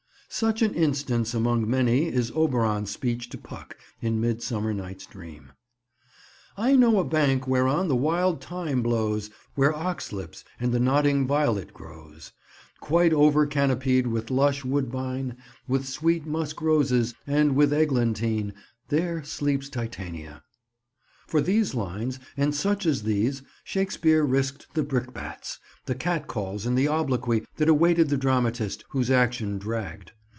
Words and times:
Such 0.33 0.61
an 0.61 0.73
instance, 0.75 1.33
among 1.33 1.69
many, 1.69 2.05
is 2.07 2.31
Oberon's 2.33 2.89
speech 2.89 3.27
to 3.31 3.37
Puck, 3.37 3.75
in 4.01 4.21
Midsummer 4.21 4.73
Night's 4.73 5.05
Dream— 5.05 5.51
"I 6.55 6.77
know 6.77 6.99
a 6.99 7.03
bank 7.03 7.49
whereon 7.49 7.89
the 7.89 7.97
wild 7.97 8.41
thyme 8.41 8.81
blows, 8.81 9.29
Where 9.55 9.75
ox 9.75 10.13
lips 10.13 10.45
and 10.57 10.71
the 10.71 10.79
nodding 10.79 11.27
violet 11.27 11.73
grows; 11.73 12.31
Quite 12.79 13.11
over 13.11 13.45
canopied 13.45 14.07
with 14.07 14.31
lush 14.31 14.63
woodbine, 14.63 15.35
With 15.67 15.85
sweet 15.85 16.25
musk 16.25 16.61
roses, 16.61 17.13
and 17.27 17.57
with 17.57 17.73
eglantine: 17.73 18.53
There 18.87 19.25
sleeps 19.25 19.67
Titania." 19.67 20.43
For 21.27 21.41
these 21.41 21.75
lines 21.75 22.21
and 22.37 22.55
such 22.55 22.85
as 22.85 23.03
these 23.03 23.41
Shakespeare 23.65 24.23
risked 24.23 24.67
the 24.75 24.83
brickbats, 24.83 25.59
the 25.87 25.95
cat 25.95 26.27
calls 26.27 26.65
and 26.65 26.77
the 26.77 26.87
obloquy 26.87 27.43
that 27.57 27.67
awaited 27.67 28.07
the 28.07 28.15
dramatist 28.15 28.85
whose 28.91 29.11
action 29.11 29.57
dragged. 29.57 30.13